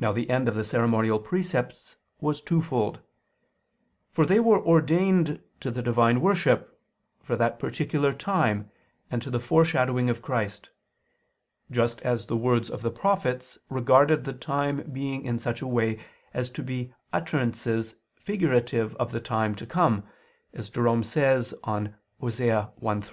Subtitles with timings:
[0.00, 2.98] Now the end of the ceremonial precepts was twofold:
[4.10, 6.80] for they were ordained to the Divine worship,
[7.22, 8.68] for that particular time,
[9.08, 10.70] and to the foreshadowing of Christ;
[11.70, 16.00] just as the words of the prophets regarded the time being in such a way
[16.34, 20.02] as to be utterances figurative of the time to come,
[20.54, 23.04] as Jerome says on Osee 1:3.